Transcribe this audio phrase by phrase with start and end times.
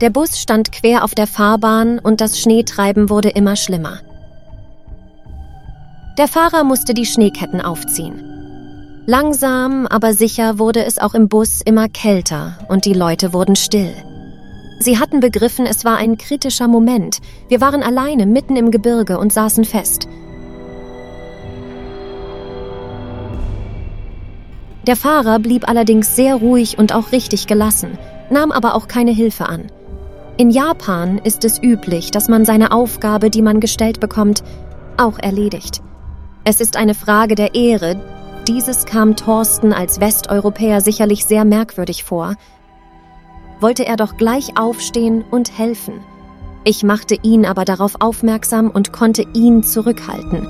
[0.00, 4.00] Der Bus stand quer auf der Fahrbahn und das Schneetreiben wurde immer schlimmer.
[6.16, 8.24] Der Fahrer musste die Schneeketten aufziehen.
[9.04, 13.92] Langsam, aber sicher wurde es auch im Bus immer kälter und die Leute wurden still.
[14.78, 17.18] Sie hatten begriffen, es war ein kritischer Moment.
[17.48, 20.08] Wir waren alleine mitten im Gebirge und saßen fest.
[24.86, 27.98] Der Fahrer blieb allerdings sehr ruhig und auch richtig gelassen,
[28.30, 29.70] nahm aber auch keine Hilfe an.
[30.40, 34.42] In Japan ist es üblich, dass man seine Aufgabe, die man gestellt bekommt,
[34.96, 35.82] auch erledigt.
[36.44, 38.00] Es ist eine Frage der Ehre.
[38.48, 42.36] Dieses kam Thorsten als Westeuropäer sicherlich sehr merkwürdig vor.
[43.60, 46.00] Wollte er doch gleich aufstehen und helfen.
[46.64, 50.48] Ich machte ihn aber darauf aufmerksam und konnte ihn zurückhalten.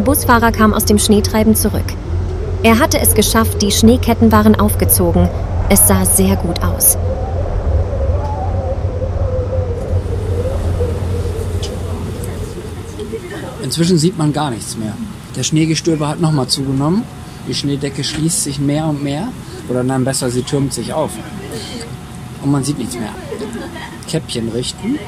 [0.00, 1.84] Der Busfahrer kam aus dem Schneetreiben zurück.
[2.62, 5.28] Er hatte es geschafft, die Schneeketten waren aufgezogen.
[5.68, 6.96] Es sah sehr gut aus.
[13.62, 14.94] Inzwischen sieht man gar nichts mehr.
[15.36, 17.02] Der Schneegestöber hat nochmal zugenommen.
[17.46, 19.28] Die Schneedecke schließt sich mehr und mehr.
[19.68, 21.10] Oder nein, besser, sie türmt sich auf.
[22.42, 23.12] Und man sieht nichts mehr.
[24.08, 24.98] Käppchen richten.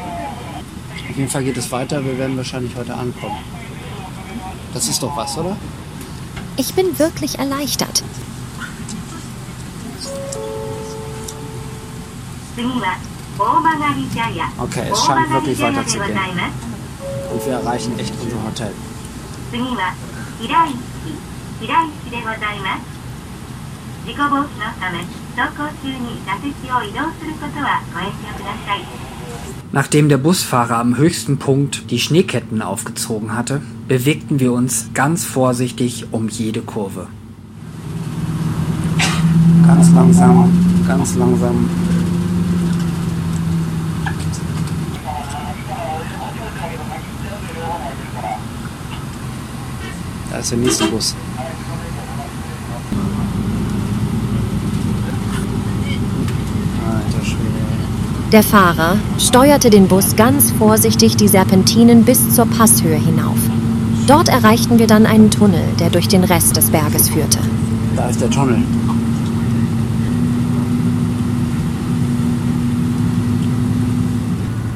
[1.09, 2.05] Auf jeden Fall geht es weiter.
[2.05, 3.39] Wir werden wahrscheinlich heute ankommen.
[4.75, 5.57] Das ist doch was, oder?
[6.57, 8.03] Ich bin wirklich erleichtert.
[14.59, 16.19] Okay, es scheint wirklich weiterzugehen.
[17.33, 18.73] Und wir erreichen echt unser Hotel.
[29.73, 36.07] Nachdem der Busfahrer am höchsten Punkt die Schneeketten aufgezogen hatte, bewegten wir uns ganz vorsichtig
[36.13, 37.07] um jede Kurve.
[39.67, 40.51] Ganz langsam,
[40.87, 41.71] ganz langsam.
[50.31, 51.15] Da ist der nächste Bus.
[58.33, 63.37] Der Fahrer steuerte den Bus ganz vorsichtig die Serpentinen bis zur Passhöhe hinauf.
[64.07, 67.39] Dort erreichten wir dann einen Tunnel, der durch den Rest des Berges führte.
[67.95, 68.63] Da ist der Tunnel.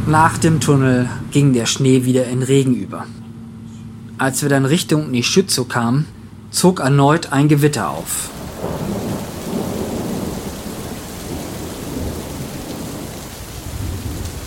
[0.06, 3.06] Nach dem Tunnel ging der Schnee wieder in Regen über.
[4.18, 6.04] Als wir dann Richtung Nishitsu kamen,
[6.50, 8.28] zog erneut ein Gewitter auf.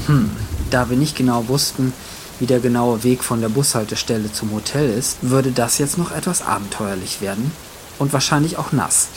[0.10, 0.32] Hm,
[0.72, 1.94] da wir nicht genau wussten,
[2.40, 6.42] wie der genaue Weg von der Bushaltestelle zum Hotel ist, würde das jetzt noch etwas
[6.42, 7.52] abenteuerlich werden
[8.00, 9.10] und wahrscheinlich auch nass.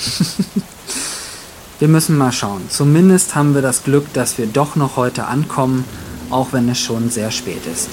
[1.78, 2.68] wir müssen mal schauen.
[2.68, 5.86] Zumindest haben wir das Glück, dass wir doch noch heute ankommen,
[6.28, 7.88] auch wenn es schon sehr spät ist.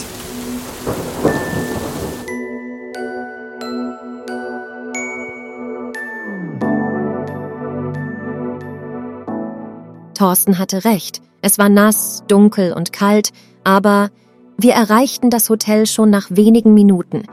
[10.16, 11.22] Thorsten hatte recht.
[11.42, 13.30] Es war nass, dunkel und kalt,
[13.64, 14.10] aber
[14.58, 17.24] wir erreichten das Hotel schon nach wenigen Minuten.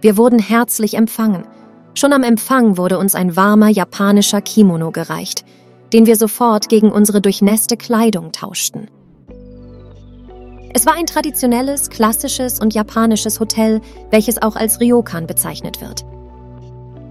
[0.00, 1.44] Wir wurden herzlich empfangen.
[1.94, 5.44] Schon am Empfang wurde uns ein warmer japanischer Kimono gereicht,
[5.92, 8.88] den wir sofort gegen unsere durchnässte Kleidung tauschten.
[10.74, 16.06] Es war ein traditionelles, klassisches und japanisches Hotel, welches auch als Ryokan bezeichnet wird.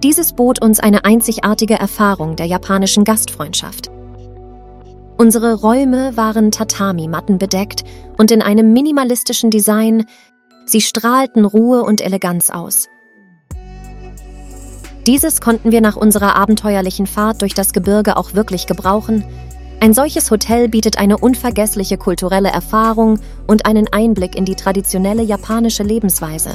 [0.02, 3.92] Dieses bot uns eine einzigartige Erfahrung der japanischen Gastfreundschaft.
[5.16, 7.84] Unsere Räume waren Tatami-Matten bedeckt
[8.16, 10.06] und in einem minimalistischen Design.
[10.64, 12.88] Sie strahlten Ruhe und Eleganz aus.
[15.06, 19.24] Dieses konnten wir nach unserer abenteuerlichen Fahrt durch das Gebirge auch wirklich gebrauchen.
[19.80, 23.18] Ein solches Hotel bietet eine unvergessliche kulturelle Erfahrung
[23.48, 26.50] und einen Einblick in die traditionelle japanische Lebensweise.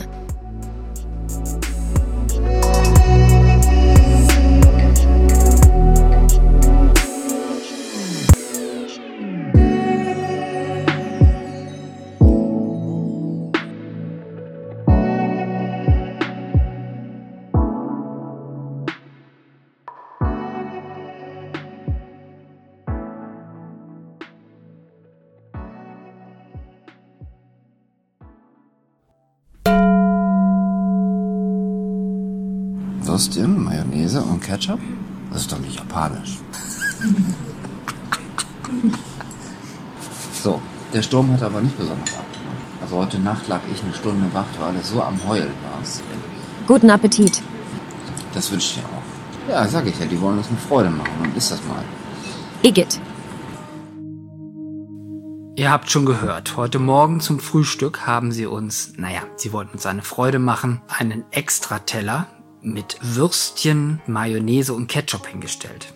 [33.07, 34.80] Würstchen, Mayonnaise und Ketchup?
[35.31, 36.39] Das ist doch nicht japanisch.
[40.44, 40.62] so,
[40.94, 42.57] der Sturm hat aber nicht besonders abgenommen.
[42.81, 45.81] Also heute Nacht lag ich eine Stunde wach, weil es so am Heulen war.
[46.68, 47.42] Guten Appetit.
[48.33, 49.50] Das wünsche ich dir auch.
[49.50, 51.13] Ja, sag ich ja, die wollen uns eine Freude machen.
[51.21, 51.83] Dann ist das mal.
[52.62, 53.00] Igitt.
[55.56, 59.86] Ihr habt schon gehört, heute Morgen zum Frühstück haben sie uns, naja, sie wollten uns
[59.88, 62.27] eine Freude machen, einen Extrateller
[62.62, 65.94] mit Würstchen, Mayonnaise und Ketchup hingestellt.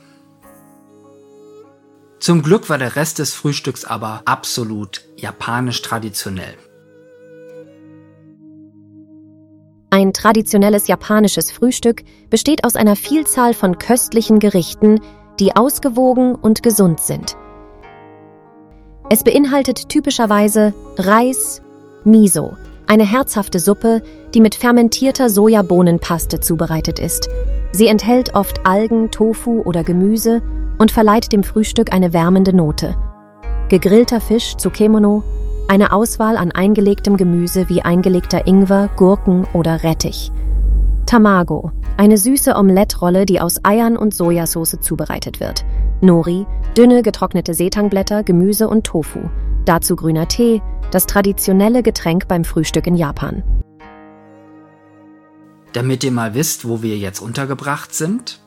[2.20, 6.56] Zum Glück war der Rest des Frühstücks aber absolut japanisch traditionell.
[9.90, 15.02] Ein traditionelles japanisches Frühstück besteht aus einer Vielzahl von köstlichen Gerichten,
[15.40, 17.36] die ausgewogen und gesund sind.
[19.10, 21.62] Es beinhaltet typischerweise Reis,
[22.06, 22.56] Miso,
[22.92, 24.02] eine herzhafte Suppe,
[24.34, 27.30] die mit fermentierter Sojabohnenpaste zubereitet ist.
[27.72, 30.42] Sie enthält oft Algen, Tofu oder Gemüse
[30.78, 32.98] und verleiht dem Frühstück eine wärmende Note.
[33.70, 35.24] Gegrillter Fisch, Tsukemono,
[35.70, 40.34] eine Auswahl an eingelegtem Gemüse wie eingelegter Ingwer, Gurken oder Rettich.
[41.06, 45.64] Tamago, eine süße Omelettrolle, die aus Eiern und Sojasauce zubereitet wird.
[46.02, 46.46] Nori,
[46.76, 49.30] dünne getrocknete Seetangblätter, Gemüse und Tofu.
[49.66, 53.44] Dazu grüner Tee, das traditionelle Getränk beim Frühstück in Japan.
[55.74, 58.40] Damit ihr mal wisst, wo wir jetzt untergebracht sind.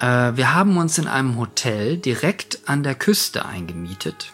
[0.00, 4.32] Äh, wir haben uns in einem Hotel direkt an der Küste eingemietet.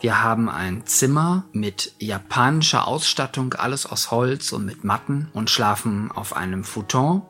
[0.00, 6.10] Wir haben ein Zimmer mit japanischer Ausstattung, alles aus Holz und mit Matten und schlafen
[6.12, 7.22] auf einem Futon.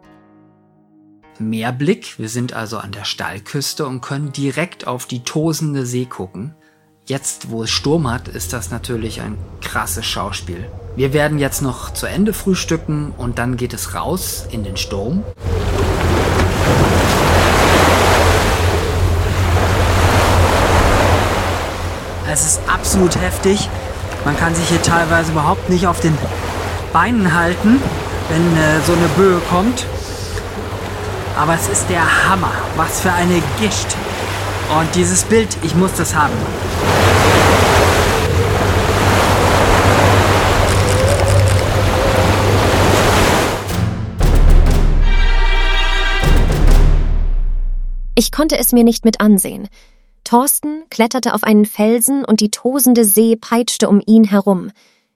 [1.38, 6.54] Meerblick, wir sind also an der Stallküste und können direkt auf die tosende See gucken.
[7.06, 10.68] Jetzt, wo es Sturm hat, ist das natürlich ein krasses Schauspiel.
[10.94, 15.24] Wir werden jetzt noch zu Ende frühstücken und dann geht es raus in den Sturm.
[22.30, 23.68] Es ist absolut heftig.
[24.24, 26.16] Man kann sich hier teilweise überhaupt nicht auf den
[26.92, 27.82] Beinen halten,
[28.28, 29.86] wenn äh, so eine Böe kommt.
[31.36, 32.52] Aber es ist der Hammer.
[32.76, 33.96] Was für eine Gischt.
[34.78, 36.32] Und dieses Bild, ich muss das haben.
[48.14, 49.68] Ich konnte es mir nicht mit ansehen.
[50.24, 54.70] Thorsten kletterte auf einen Felsen und die tosende See peitschte um ihn herum.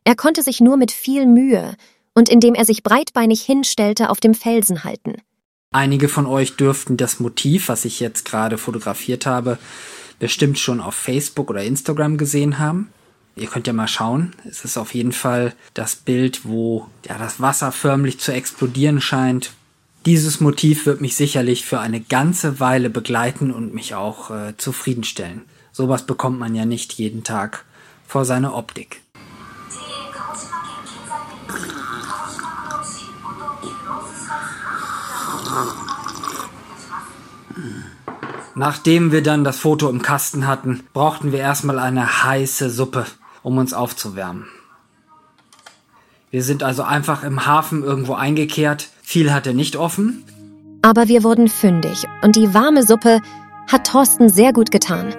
[0.04, 1.76] Er konnte sich nur mit viel Mühe
[2.14, 5.16] und indem er sich breitbeinig hinstellte auf dem Felsen halten.
[5.72, 9.58] Einige von euch dürften das Motiv, was ich jetzt gerade fotografiert habe,
[10.18, 12.88] bestimmt schon auf Facebook oder Instagram gesehen haben.
[13.36, 14.34] Ihr könnt ja mal schauen.
[14.48, 19.52] Es ist auf jeden Fall das Bild, wo ja, das Wasser förmlich zu explodieren scheint,
[20.06, 25.42] dieses Motiv wird mich sicherlich für eine ganze Weile begleiten und mich auch äh, zufriedenstellen.
[25.72, 27.64] Sowas bekommt man ja nicht jeden Tag
[28.06, 29.02] vor seiner Optik.
[38.58, 43.04] Nachdem wir dann das Foto im Kasten hatten, brauchten wir erstmal eine heiße Suppe,
[43.42, 44.46] um uns aufzuwärmen.
[46.30, 48.88] Wir sind also einfach im Hafen irgendwo eingekehrt.
[49.02, 50.24] Viel hat er nicht offen.
[50.80, 53.20] Aber wir wurden fündig und die warme Suppe
[53.70, 55.14] hat Thorsten sehr gut getan.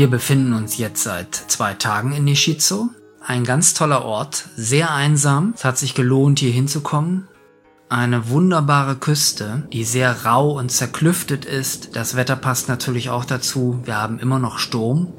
[0.00, 2.88] Wir befinden uns jetzt seit zwei Tagen in Nishizo.
[3.22, 5.52] Ein ganz toller Ort, sehr einsam.
[5.54, 7.28] Es hat sich gelohnt, hier hinzukommen.
[7.90, 11.96] Eine wunderbare Küste, die sehr rau und zerklüftet ist.
[11.96, 13.82] Das Wetter passt natürlich auch dazu.
[13.84, 15.12] Wir haben immer noch Sturm.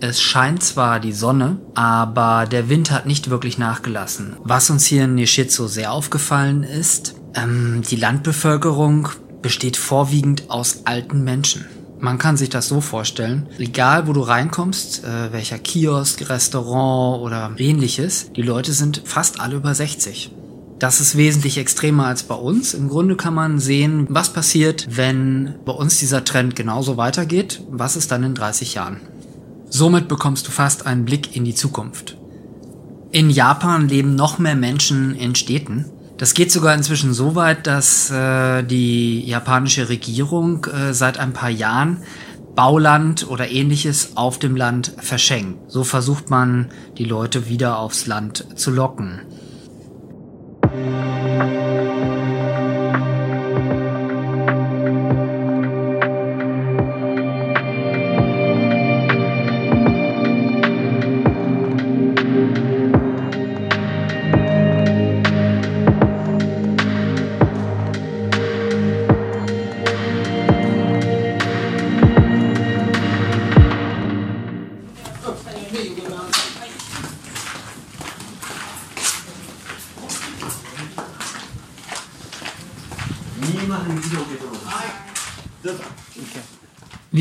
[0.00, 4.34] Es scheint zwar die Sonne, aber der Wind hat nicht wirklich nachgelassen.
[4.42, 9.08] Was uns hier in Nishizo sehr aufgefallen ist, ähm, die Landbevölkerung
[9.40, 11.64] besteht vorwiegend aus alten Menschen.
[11.98, 17.52] Man kann sich das so vorstellen, egal wo du reinkommst, äh, welcher Kiosk, Restaurant oder
[17.56, 20.30] ähnliches, die Leute sind fast alle über 60.
[20.78, 22.74] Das ist wesentlich extremer als bei uns.
[22.74, 27.62] Im Grunde kann man sehen, was passiert, wenn bei uns dieser Trend genauso weitergeht.
[27.70, 29.00] Was ist dann in 30 Jahren?
[29.70, 32.18] Somit bekommst du fast einen Blick in die Zukunft.
[33.10, 35.86] In Japan leben noch mehr Menschen in Städten.
[36.18, 41.50] Das geht sogar inzwischen so weit, dass äh, die japanische Regierung äh, seit ein paar
[41.50, 41.98] Jahren
[42.54, 45.70] Bauland oder ähnliches auf dem Land verschenkt.
[45.70, 49.20] So versucht man, die Leute wieder aufs Land zu locken.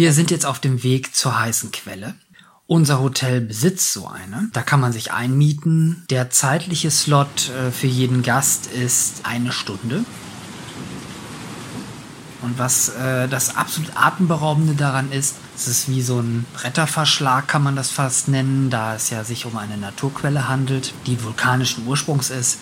[0.05, 2.13] Wir sind jetzt auf dem Weg zur heißen Quelle.
[2.67, 4.49] Unser Hotel besitzt so eine.
[4.53, 6.05] Da kann man sich einmieten.
[6.11, 10.05] Der zeitliche Slot äh, für jeden Gast ist eine Stunde.
[12.43, 17.63] Und was äh, das absolut atemberaubende daran ist, es ist wie so ein Bretterverschlag, kann
[17.63, 22.29] man das fast nennen, da es ja sich um eine Naturquelle handelt, die vulkanischen Ursprungs
[22.29, 22.59] ist.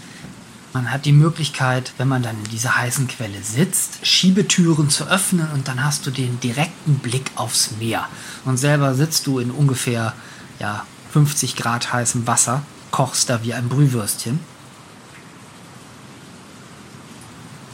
[0.73, 5.47] Man hat die Möglichkeit, wenn man dann in dieser heißen Quelle sitzt, Schiebetüren zu öffnen
[5.53, 8.07] und dann hast du den direkten Blick aufs Meer.
[8.43, 10.13] Und selber sitzt du in ungefähr
[10.59, 14.39] ja, 50 Grad heißem Wasser, kochst da wie ein Brühwürstchen.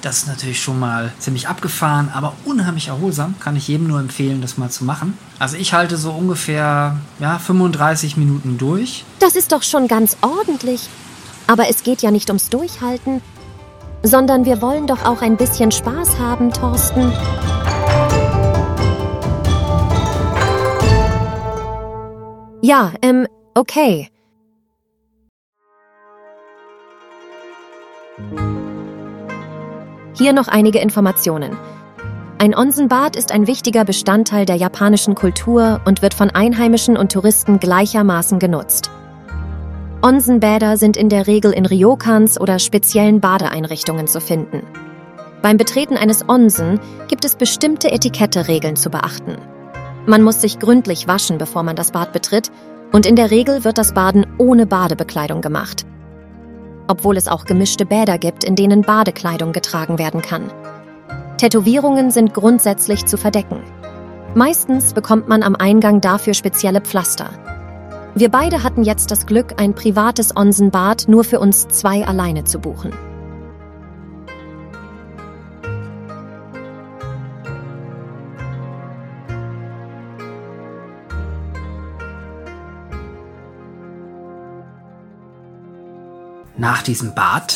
[0.01, 3.36] Das ist natürlich schon mal ziemlich abgefahren, aber unheimlich erholsam.
[3.39, 5.18] Kann ich jedem nur empfehlen, das mal zu machen.
[5.39, 9.06] Also ich halte so ungefähr ja, 35 Minuten durch.
[9.20, 10.89] Das ist doch schon ganz ordentlich.
[11.50, 13.24] Aber es geht ja nicht ums Durchhalten,
[14.03, 17.12] sondern wir wollen doch auch ein bisschen Spaß haben, Thorsten.
[22.62, 23.25] Ja, ähm,
[23.56, 24.10] okay.
[30.13, 31.58] Hier noch einige Informationen.
[32.38, 37.60] Ein Onsenbad ist ein wichtiger Bestandteil der japanischen Kultur und wird von Einheimischen und Touristen
[37.60, 38.91] gleichermaßen genutzt.
[40.01, 44.62] Onsenbäder sind in der Regel in Ryokans oder speziellen Badeeinrichtungen zu finden.
[45.41, 46.79] Beim Betreten eines Onsen
[47.10, 49.36] gibt es bestimmte Etiketteregeln zu beachten.
[50.06, 52.50] Man muss sich gründlich waschen, bevor man das Bad betritt,
[52.94, 55.86] und in der Regel wird das Baden ohne Badebekleidung gemacht.
[56.88, 60.50] Obwohl es auch gemischte Bäder gibt, in denen Badekleidung getragen werden kann.
[61.38, 63.62] Tätowierungen sind grundsätzlich zu verdecken.
[64.34, 67.32] Meistens bekommt man am Eingang dafür spezielle Pflaster.
[68.19, 72.59] Wir beide hatten jetzt das Glück, ein privates Onsenbad nur für uns zwei alleine zu
[72.59, 72.91] buchen.
[86.57, 87.55] Nach diesem Bad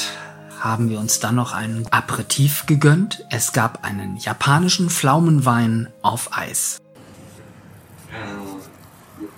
[0.62, 3.26] haben wir uns dann noch ein Aperitif gegönnt.
[3.30, 6.83] Es gab einen japanischen Pflaumenwein auf Eis.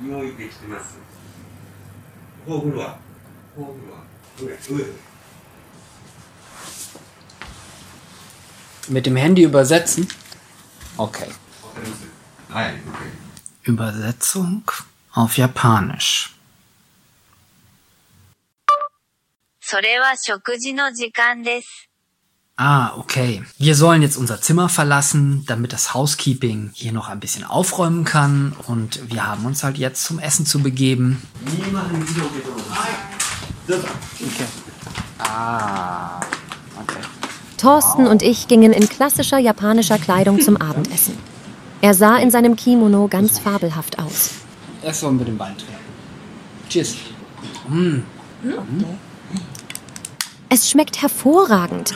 [0.06, 0.98] 用意できてます
[2.46, 2.98] フォーフロア
[3.54, 4.84] フォーフロア上上
[8.88, 10.08] Mit dem Handy übersetzen?
[10.96, 11.28] Okay.
[13.62, 14.64] Übersetzung
[15.12, 16.34] auf Japanisch.
[19.60, 21.88] それは食事の時間です。
[22.57, 23.43] Ah, okay.
[23.57, 28.55] Wir sollen jetzt unser Zimmer verlassen, damit das Housekeeping hier noch ein bisschen aufräumen kann.
[28.67, 31.21] Und wir haben uns halt jetzt zum Essen zu begeben.
[33.67, 34.45] Okay.
[35.19, 36.21] Ah,
[36.81, 36.99] okay.
[37.57, 41.17] Thorsten und ich gingen in klassischer japanischer Kleidung zum Abendessen.
[41.81, 44.31] Er sah in seinem Kimono ganz fabelhaft aus.
[44.81, 45.75] Erst sollen wir den Wein trinken.
[46.69, 46.95] Cheers.
[47.67, 47.99] Mm.
[50.47, 51.93] Es schmeckt hervorragend.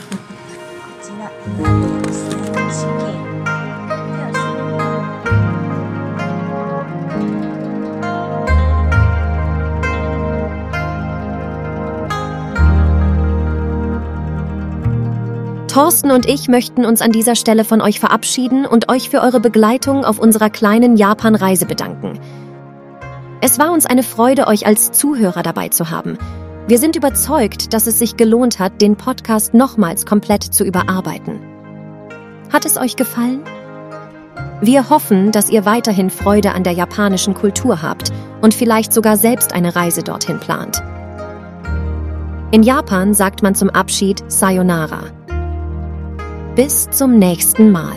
[15.79, 19.39] Thorsten und ich möchten uns an dieser Stelle von euch verabschieden und euch für eure
[19.39, 22.19] Begleitung auf unserer kleinen Japan-Reise bedanken.
[23.39, 26.17] Es war uns eine Freude, euch als Zuhörer dabei zu haben.
[26.69, 31.39] Wir sind überzeugt, dass es sich gelohnt hat, den Podcast nochmals komplett zu überarbeiten.
[32.53, 33.41] Hat es euch gefallen?
[34.61, 38.11] Wir hoffen, dass ihr weiterhin Freude an der japanischen Kultur habt
[38.41, 40.83] und vielleicht sogar selbst eine Reise dorthin plant.
[42.51, 45.05] In Japan sagt man zum Abschied Sayonara.
[46.55, 47.95] Bis zum nächsten Mal.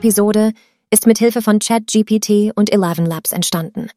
[0.00, 0.54] Episode
[0.90, 3.90] ist mit Hilfe von ChatGPT und Eleven Labs entstanden.